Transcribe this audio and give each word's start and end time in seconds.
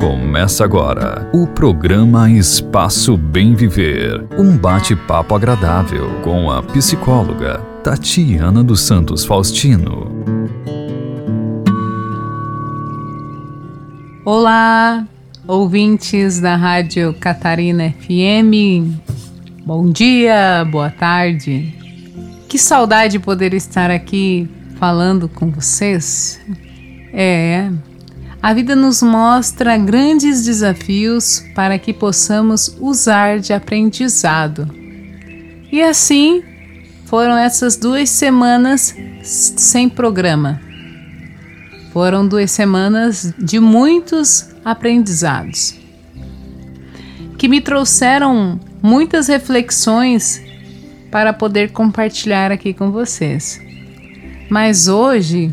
Começa 0.00 0.64
agora 0.64 1.28
o 1.34 1.46
programa 1.46 2.30
Espaço 2.30 3.16
Bem 3.16 3.54
Viver. 3.54 4.26
Um 4.38 4.56
bate-papo 4.56 5.34
agradável 5.34 6.08
com 6.22 6.50
a 6.50 6.62
psicóloga 6.62 7.58
Tatiana 7.84 8.64
dos 8.64 8.80
Santos 8.80 9.22
Faustino. 9.22 10.10
Olá, 14.24 15.06
ouvintes 15.46 16.40
da 16.40 16.56
Rádio 16.56 17.12
Catarina 17.20 17.92
FM. 18.00 18.96
Bom 19.66 19.90
dia, 19.90 20.66
boa 20.70 20.88
tarde. 20.88 21.74
Que 22.48 22.58
saudade 22.58 23.18
poder 23.18 23.52
estar 23.52 23.90
aqui 23.90 24.48
falando 24.78 25.28
com 25.28 25.50
vocês. 25.50 26.40
É, 27.12 27.70
a 28.42 28.54
vida 28.54 28.74
nos 28.74 29.02
mostra 29.02 29.76
grandes 29.76 30.44
desafios 30.44 31.44
para 31.54 31.78
que 31.78 31.92
possamos 31.92 32.76
usar 32.80 33.38
de 33.38 33.52
aprendizado. 33.52 34.68
E 35.70 35.82
assim 35.82 36.42
foram 37.06 37.36
essas 37.36 37.76
duas 37.76 38.08
semanas 38.10 38.94
sem 39.22 39.88
programa. 39.88 40.60
Foram 41.92 42.26
duas 42.26 42.50
semanas 42.50 43.34
de 43.38 43.58
muitos 43.58 44.48
aprendizados 44.64 45.80
que 47.40 47.48
me 47.48 47.62
trouxeram 47.62 48.60
muitas 48.82 49.26
reflexões 49.26 50.42
para 51.10 51.32
poder 51.32 51.72
compartilhar 51.72 52.52
aqui 52.52 52.74
com 52.74 52.90
vocês. 52.90 53.58
Mas 54.50 54.88
hoje 54.88 55.50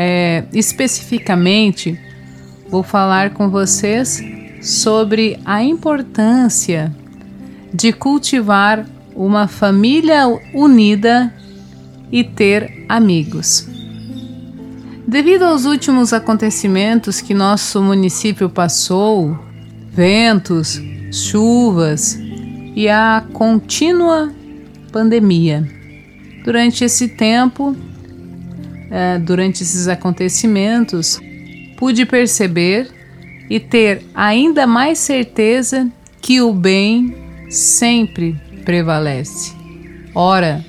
é, 0.00 0.44
especificamente, 0.52 1.98
vou 2.68 2.84
falar 2.84 3.30
com 3.30 3.50
vocês 3.50 4.22
sobre 4.62 5.40
a 5.44 5.60
importância 5.60 6.94
de 7.74 7.92
cultivar 7.92 8.86
uma 9.12 9.48
família 9.48 10.22
unida 10.54 11.34
e 12.12 12.22
ter 12.22 12.86
amigos. 12.88 13.68
Devido 15.04 15.42
aos 15.42 15.64
últimos 15.64 16.12
acontecimentos 16.12 17.20
que 17.20 17.34
nosso 17.34 17.82
município 17.82 18.48
passou, 18.48 19.36
ventos, 19.90 20.80
chuvas 21.10 22.16
e 22.76 22.88
a 22.88 23.24
contínua 23.32 24.32
pandemia. 24.92 25.68
Durante 26.44 26.84
esse 26.84 27.08
tempo, 27.08 27.76
é, 28.90 29.18
durante 29.18 29.62
esses 29.62 29.88
acontecimentos, 29.88 31.20
pude 31.76 32.04
perceber 32.06 32.90
e 33.48 33.58
ter 33.58 34.04
ainda 34.14 34.66
mais 34.66 34.98
certeza 34.98 35.88
que 36.20 36.40
o 36.40 36.52
bem 36.52 37.14
sempre 37.48 38.38
prevalece. 38.64 39.54
Ora, 40.14 40.64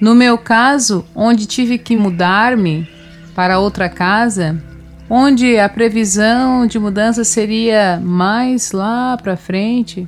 no 0.00 0.14
meu 0.14 0.38
caso, 0.38 1.04
onde 1.14 1.46
tive 1.46 1.78
que 1.78 1.96
mudar-me 1.96 2.88
para 3.34 3.58
outra 3.58 3.88
casa, 3.88 4.62
onde 5.08 5.58
a 5.58 5.68
previsão 5.68 6.66
de 6.66 6.78
mudança 6.78 7.24
seria 7.24 8.00
mais 8.02 8.72
lá 8.72 9.16
para 9.16 9.36
frente, 9.36 10.06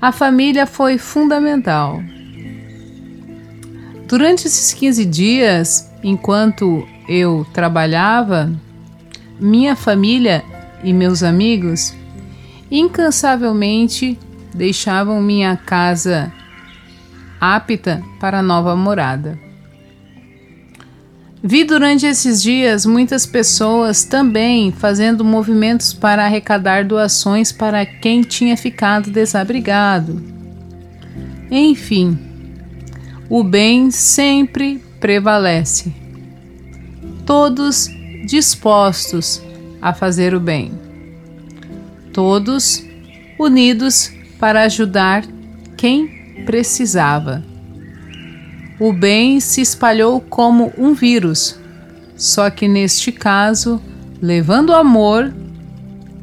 a 0.00 0.12
família 0.12 0.66
foi 0.66 0.98
fundamental. 0.98 2.00
Durante 4.06 4.46
esses 4.46 4.72
15 4.72 5.04
dias, 5.04 5.90
enquanto 6.06 6.86
eu 7.08 7.44
trabalhava, 7.52 8.52
minha 9.40 9.74
família 9.74 10.44
e 10.84 10.92
meus 10.92 11.24
amigos 11.24 11.92
incansavelmente 12.70 14.16
deixavam 14.54 15.20
minha 15.20 15.56
casa 15.56 16.32
apta 17.40 18.00
para 18.20 18.40
nova 18.40 18.76
morada. 18.76 19.36
Vi 21.42 21.64
durante 21.64 22.06
esses 22.06 22.40
dias 22.40 22.86
muitas 22.86 23.26
pessoas 23.26 24.04
também 24.04 24.70
fazendo 24.70 25.24
movimentos 25.24 25.92
para 25.92 26.24
arrecadar 26.24 26.84
doações 26.84 27.50
para 27.50 27.84
quem 27.84 28.22
tinha 28.22 28.56
ficado 28.56 29.10
desabrigado. 29.10 30.22
Enfim, 31.50 32.16
o 33.28 33.42
bem 33.42 33.90
sempre 33.90 34.80
prevalece. 35.06 35.92
Todos 37.24 37.88
dispostos 38.26 39.40
a 39.80 39.94
fazer 39.94 40.34
o 40.34 40.40
bem. 40.40 40.72
Todos 42.12 42.82
unidos 43.38 44.10
para 44.40 44.62
ajudar 44.62 45.24
quem 45.76 46.42
precisava. 46.44 47.44
O 48.80 48.92
bem 48.92 49.38
se 49.38 49.60
espalhou 49.60 50.20
como 50.20 50.72
um 50.76 50.92
vírus, 50.92 51.56
só 52.16 52.50
que 52.50 52.66
neste 52.66 53.12
caso, 53.12 53.80
levando 54.20 54.74
amor 54.74 55.32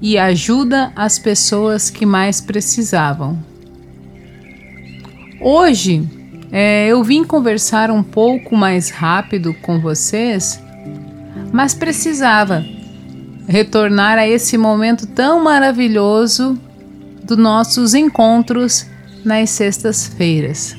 e 0.01 0.17
ajuda 0.17 0.91
às 0.94 1.17
pessoas 1.17 1.89
que 1.89 2.05
mais 2.05 2.41
precisavam. 2.41 3.41
Hoje, 5.39 6.05
é, 6.55 6.85
eu 6.87 7.03
vim 7.03 7.23
conversar 7.23 7.89
um 7.89 8.03
pouco 8.03 8.55
mais 8.55 8.91
rápido 8.91 9.55
com 9.55 9.79
vocês, 9.81 10.61
mas 11.51 11.73
precisava 11.73 12.63
retornar 13.47 14.19
a 14.19 14.27
esse 14.27 14.55
momento 14.55 15.07
tão 15.07 15.43
maravilhoso 15.43 16.55
dos 17.23 17.39
nossos 17.39 17.95
encontros 17.95 18.85
nas 19.25 19.49
sextas-feiras. 19.49 20.77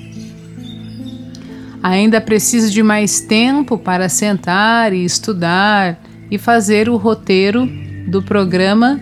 Ainda 1.82 2.20
preciso 2.20 2.70
de 2.70 2.80
mais 2.80 3.20
tempo 3.20 3.76
para 3.76 4.08
sentar 4.08 4.92
e 4.92 5.04
estudar 5.04 6.00
e 6.30 6.38
fazer 6.38 6.88
o 6.88 6.96
roteiro 6.96 7.68
do 8.06 8.22
programa 8.22 9.00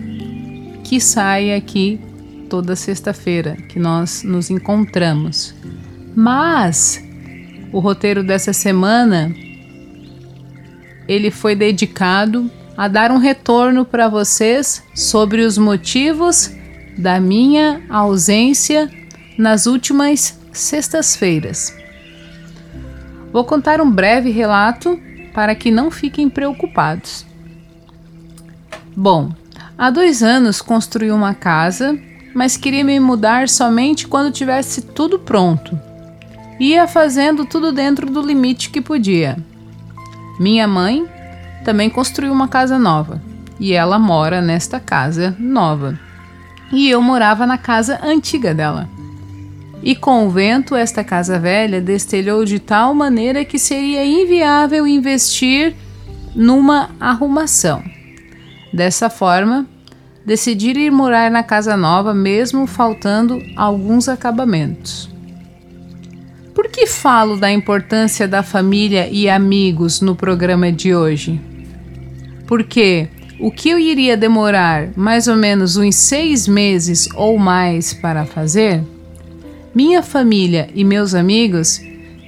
que 0.83 0.99
sai 0.99 1.53
aqui 1.53 2.01
toda 2.49 2.75
sexta-feira, 2.75 3.55
que 3.69 3.77
nós 3.77 4.23
nos 4.23 4.49
encontramos. 4.49 5.53
Mas 6.15 7.03
o 7.71 7.79
roteiro 7.79 8.23
dessa 8.23 8.53
semana 8.53 9.33
ele 11.07 11.31
foi 11.31 11.55
dedicado 11.55 12.49
a 12.77 12.87
dar 12.87 13.11
um 13.11 13.17
retorno 13.17 13.83
para 13.83 14.07
vocês 14.07 14.83
sobre 14.95 15.41
os 15.41 15.57
motivos 15.57 16.51
da 16.97 17.19
minha 17.19 17.81
ausência 17.89 18.89
nas 19.37 19.65
últimas 19.65 20.39
sextas-feiras. 20.51 21.75
Vou 23.31 23.43
contar 23.43 23.81
um 23.81 23.89
breve 23.89 24.29
relato 24.29 24.99
para 25.33 25.55
que 25.55 25.71
não 25.71 25.89
fiquem 25.89 26.29
preocupados. 26.29 27.25
Bom, 28.95 29.33
há 29.75 29.89
dois 29.89 30.21
anos 30.21 30.61
construí 30.61 31.11
uma 31.11 31.33
casa, 31.33 31.97
mas 32.35 32.55
queria 32.55 32.83
me 32.83 32.99
mudar 32.99 33.49
somente 33.49 34.07
quando 34.07 34.31
tivesse 34.31 34.83
tudo 34.83 35.17
pronto 35.17 35.92
ia 36.59 36.87
fazendo 36.87 37.45
tudo 37.45 37.71
dentro 37.71 38.09
do 38.09 38.21
limite 38.21 38.69
que 38.69 38.81
podia. 38.81 39.37
Minha 40.39 40.67
mãe 40.67 41.05
também 41.63 41.89
construiu 41.89 42.31
uma 42.31 42.47
casa 42.47 42.77
nova 42.77 43.21
e 43.59 43.73
ela 43.73 43.97
mora 43.97 44.41
nesta 44.41 44.79
casa 44.79 45.35
nova. 45.39 45.97
E 46.71 46.89
eu 46.89 47.01
morava 47.01 47.45
na 47.45 47.57
casa 47.57 47.99
antiga 48.03 48.53
dela. 48.53 48.89
E 49.83 49.95
com 49.95 50.25
o 50.25 50.29
vento, 50.29 50.75
esta 50.75 51.03
casa 51.03 51.37
velha 51.37 51.81
destelhou 51.81 52.45
de 52.45 52.57
tal 52.57 52.93
maneira 52.93 53.43
que 53.43 53.59
seria 53.59 54.05
inviável 54.05 54.87
investir 54.87 55.75
numa 56.33 56.89
arrumação. 56.99 57.83
Dessa 58.73 59.09
forma, 59.09 59.67
decidi 60.25 60.71
ir 60.71 60.91
morar 60.91 61.29
na 61.29 61.43
casa 61.43 61.77
nova, 61.77 62.13
mesmo 62.13 62.65
faltando 62.65 63.39
alguns 63.55 64.09
acabamentos. 64.09 65.12
Por 66.63 66.71
que 66.71 66.87
falo 66.87 67.35
da 67.35 67.51
importância 67.51 68.25
da 68.25 68.41
família 68.41 69.09
e 69.11 69.29
amigos 69.29 69.99
no 69.99 70.15
programa 70.15 70.71
de 70.71 70.95
hoje? 70.95 71.37
Porque 72.47 73.09
o 73.37 73.51
que 73.51 73.67
eu 73.67 73.77
iria 73.77 74.15
demorar 74.15 74.87
mais 74.95 75.27
ou 75.27 75.35
menos 75.35 75.75
uns 75.75 75.95
seis 75.95 76.47
meses 76.47 77.09
ou 77.15 77.37
mais 77.37 77.93
para 77.93 78.25
fazer, 78.25 78.81
minha 79.75 80.01
família 80.01 80.69
e 80.73 80.85
meus 80.85 81.13
amigos 81.13 81.81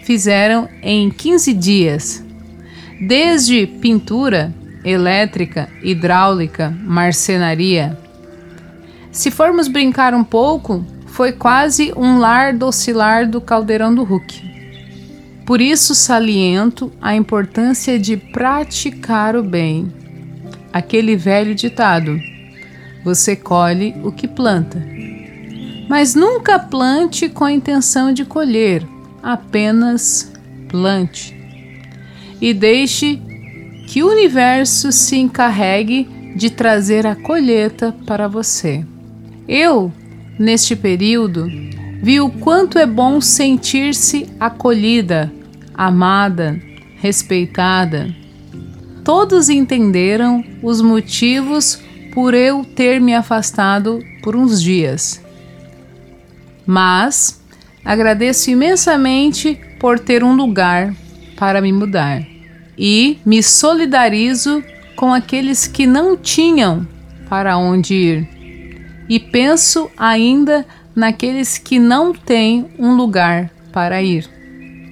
fizeram 0.03 0.67
em 0.83 1.09
15 1.09 1.53
dias. 1.53 2.21
Desde 2.99 3.65
pintura, 3.65 4.53
elétrica, 4.83 5.69
hidráulica, 5.81 6.77
marcenaria. 6.83 7.97
Se 9.13 9.31
formos 9.31 9.69
brincar 9.69 10.13
um 10.13 10.25
pouco, 10.25 10.85
foi 11.15 11.31
quase 11.31 11.93
um 11.95 12.19
lar 12.19 12.53
docilar 12.53 13.25
do 13.25 13.39
caldeirão 13.39 13.95
do 13.95 14.03
Hulk. 14.03 14.53
Por 15.45 15.61
isso 15.61 15.95
saliento 15.95 16.91
a 17.01 17.15
importância 17.15 17.97
de 17.97 18.17
praticar 18.17 19.33
o 19.33 19.41
bem, 19.41 19.93
aquele 20.73 21.15
velho 21.15 21.55
ditado: 21.55 22.19
você 23.01 23.33
colhe 23.33 23.95
o 24.03 24.11
que 24.11 24.27
planta. 24.27 24.85
Mas 25.87 26.15
nunca 26.15 26.59
plante 26.59 27.29
com 27.29 27.45
a 27.45 27.51
intenção 27.53 28.11
de 28.11 28.25
colher, 28.25 28.85
apenas 29.23 30.33
plante. 30.67 31.33
E 32.41 32.53
deixe 32.53 33.21
que 33.87 34.03
o 34.03 34.09
universo 34.09 34.91
se 34.91 35.15
encarregue 35.15 36.09
de 36.35 36.49
trazer 36.49 37.07
a 37.07 37.15
colheita 37.15 37.95
para 38.05 38.27
você. 38.27 38.83
Eu, 39.47 39.93
neste 40.37 40.75
período, 40.75 41.47
vi 42.01 42.19
o 42.19 42.29
quanto 42.29 42.77
é 42.77 42.85
bom 42.85 43.19
sentir-se 43.21 44.27
acolhida, 44.39 45.31
amada, 45.73 46.59
respeitada. 46.97 48.13
Todos 49.03 49.49
entenderam 49.49 50.43
os 50.61 50.81
motivos 50.81 51.79
por 52.13 52.33
eu 52.33 52.63
ter 52.63 52.99
me 52.99 53.13
afastado 53.13 54.01
por 54.23 54.35
uns 54.35 54.61
dias. 54.61 55.21
Mas 56.65 57.41
agradeço 57.83 58.49
imensamente 58.49 59.59
por 59.79 59.99
ter 59.99 60.23
um 60.23 60.35
lugar 60.35 60.93
para 61.37 61.61
me 61.61 61.71
mudar 61.71 62.25
e 62.77 63.19
me 63.25 63.43
solidarizo 63.43 64.63
com 64.95 65.13
aqueles 65.13 65.67
que 65.67 65.85
não 65.85 66.17
tinham 66.17 66.87
para 67.29 67.57
onde 67.57 67.93
ir. 67.93 68.34
E 69.07 69.19
penso 69.19 69.89
ainda 69.97 70.65
naqueles 70.95 71.57
que 71.57 71.77
não 71.77 72.13
têm 72.13 72.67
um 72.79 72.95
lugar 72.95 73.51
para 73.71 74.01
ir. 74.01 74.29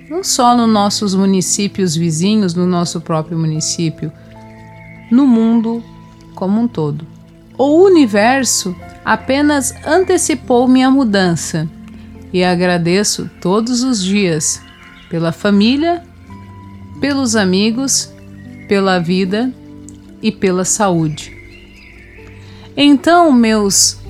Não 0.10 0.24
só 0.24 0.56
nos 0.56 0.70
nossos 0.70 1.16
municípios 1.16 1.96
vizinhos, 1.96 2.54
no 2.54 2.68
nosso 2.68 3.02
próprio 3.02 3.38
município, 3.38 4.12
no 5.10 5.26
mundo 5.26 5.84
como 6.36 6.60
um 6.60 6.68
todo. 6.68 7.08
O 7.58 7.84
universo 7.84 8.76
apenas 9.06 9.74
antecipou 9.86 10.68
minha 10.68 10.92
mudança 10.92 11.68
e 12.32 12.44
agradeço 12.44 13.30
todos 13.40 13.84
os 13.84 14.04
dias 14.04 14.62
pela 15.10 15.32
família, 15.32 16.04
pelos 17.00 17.36
amigos, 17.36 18.12
pela 18.68 19.00
vida 19.00 19.54
e 20.22 20.32
pela 20.32 20.66
saúde. 20.66 21.32
Então, 22.76 23.32
meus 23.32 24.03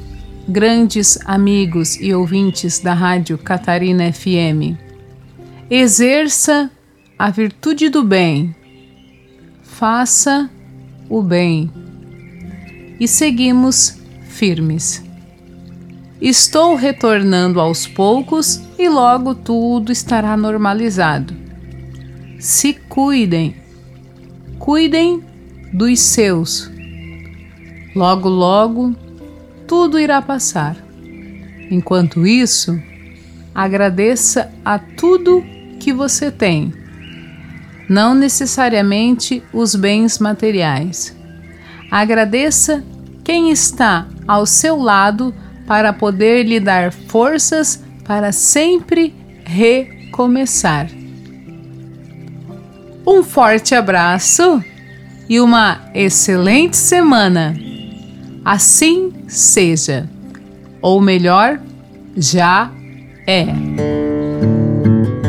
grandes 0.48 1.18
amigos 1.26 1.96
e 2.00 2.14
ouvintes 2.14 2.80
da 2.80 2.94
Rádio 2.94 3.38
Catarina 3.38 4.12
FM, 4.12 4.78
exerça 5.70 6.70
a 7.18 7.30
virtude 7.30 7.90
do 7.90 8.04
bem, 8.04 8.56
faça 9.64 10.50
o 11.10 11.22
bem 11.22 11.72
e 13.00 13.08
seguimos 13.08 13.98
firmes. 14.28 15.04
Estou 16.22 16.76
retornando 16.76 17.60
aos 17.60 17.86
poucos 17.86 18.62
e 18.78 18.88
logo 18.88 19.36
tudo 19.36 19.92
estará 19.92 20.38
normalizado. 20.38 21.34
Se 22.40 22.74
cuidem, 22.74 23.56
cuidem 24.58 25.22
dos 25.74 26.00
seus. 26.00 26.72
Logo, 27.96 28.30
logo, 28.30 28.96
tudo 29.68 30.00
irá 30.00 30.22
passar. 30.22 30.76
Enquanto 31.70 32.26
isso, 32.26 32.80
agradeça 33.54 34.52
a 34.64 34.78
tudo 34.78 35.44
que 35.80 35.94
você 35.94 36.32
tem, 36.32 36.74
não 37.90 38.16
necessariamente 38.16 39.44
os 39.52 39.76
bens 39.76 40.20
materiais. 40.20 41.16
Agradeça 41.92 42.84
quem 43.24 43.52
está 43.52 44.08
ao 44.28 44.46
seu 44.46 44.78
lado 44.78 45.34
para 45.68 45.94
poder 45.94 46.44
lhe 46.44 46.60
dar 46.60 46.92
forças 46.92 47.84
para 48.06 48.32
sempre 48.32 49.14
recomeçar. 49.46 50.88
Um 53.06 53.22
forte 53.24 53.76
abraço 53.76 54.64
e 55.30 55.40
uma 55.40 55.82
excelente 55.94 56.78
semana. 56.78 57.56
Assim 58.44 59.14
seja. 59.28 60.10
Ou 60.82 61.00
melhor, 61.00 61.60
já 62.16 62.70
é. 63.26 63.46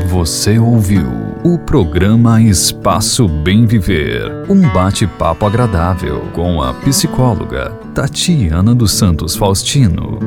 Você 0.08 0.58
ouviu 0.58 1.06
o 1.44 1.58
programa 1.58 2.40
Espaço 2.40 3.28
Bem 3.28 3.66
Viver 3.66 4.44
um 4.48 4.60
bate-papo 4.72 5.46
agradável 5.46 6.22
com 6.32 6.60
a 6.60 6.74
psicóloga 6.74 7.70
Tatiana 7.94 8.74
dos 8.74 8.92
Santos 8.92 9.36
Faustino. 9.36 10.18